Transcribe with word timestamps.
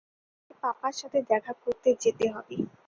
আমাকে 0.03 0.53
পাপার 0.63 0.93
সাথে 0.99 1.19
দেখা 1.31 1.53
করতে 1.63 1.89
যেতে 2.03 2.25
হবে। 2.33 2.55